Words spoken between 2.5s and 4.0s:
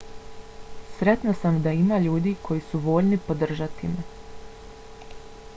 su voljni podržati